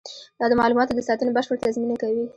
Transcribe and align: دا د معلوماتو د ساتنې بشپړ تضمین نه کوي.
دا 0.39 0.45
د 0.49 0.53
معلوماتو 0.59 0.95
د 0.97 1.01
ساتنې 1.07 1.31
بشپړ 1.37 1.55
تضمین 1.63 1.89
نه 1.91 1.97
کوي. 2.01 2.23